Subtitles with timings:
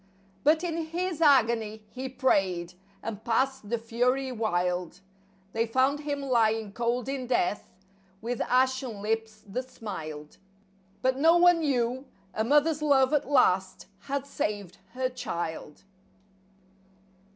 [0.43, 4.99] But in his agony he prayed, and passed the fury wild;
[5.53, 7.69] They found him lying cold in death,
[8.19, 10.37] with ashen lips that smiled.
[11.03, 15.83] But no one knew a mother's love at last had saved her child.